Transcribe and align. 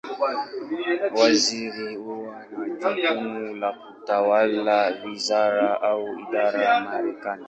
Waziri 1.15 1.95
huwa 1.95 2.45
na 2.79 2.93
jukumu 2.93 3.55
la 3.55 3.71
kutawala 3.73 4.93
wizara, 5.05 5.81
au 5.81 6.07
idara 6.19 6.79
Marekani. 6.81 7.39